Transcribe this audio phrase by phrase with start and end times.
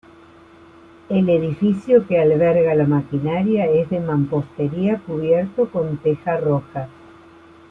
[1.09, 6.89] El edificio que alberga la maquinaria es de mampostería cubierto con teja roja.